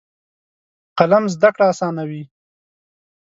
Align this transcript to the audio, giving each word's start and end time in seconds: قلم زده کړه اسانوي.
قلم 0.97 1.23
زده 1.33 1.49
کړه 1.55 1.65
اسانوي. 1.73 2.23